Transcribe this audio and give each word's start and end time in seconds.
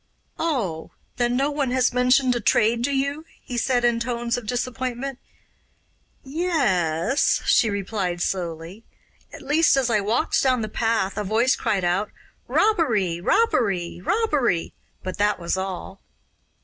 'Oh, 0.39 0.89
then 1.17 1.37
no 1.37 1.51
one 1.51 1.69
has 1.69 1.93
mentioned 1.93 2.35
a 2.35 2.39
trade 2.39 2.83
to 2.85 2.91
you?' 2.91 3.23
he 3.39 3.55
said 3.55 3.85
in 3.85 3.99
tones 3.99 4.35
of 4.35 4.47
disappointment. 4.47 5.19
'Ye 6.23 6.47
es,' 6.47 7.43
she 7.45 7.69
replied 7.69 8.19
slowly. 8.19 8.83
'At 9.31 9.43
least, 9.43 9.77
as 9.77 9.91
I 9.91 9.99
walked 9.99 10.41
down 10.41 10.63
the 10.63 10.69
path 10.69 11.19
a 11.19 11.23
voice 11.23 11.55
cried 11.55 11.83
out 11.83 12.09
"Robbery! 12.47 13.21
Robbery! 13.21 14.01
Robbery!" 14.03 14.73
but 15.03 15.19
that 15.19 15.39
was 15.39 15.55
all. 15.55 16.01